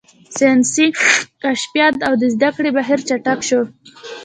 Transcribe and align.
ساینسي 0.37 0.87
کشفیات 1.41 1.95
او 2.07 2.13
د 2.21 2.23
زده 2.33 2.49
کړې 2.55 2.69
بهیر 2.77 2.99
چټک 3.07 3.39
شو. 3.47 3.61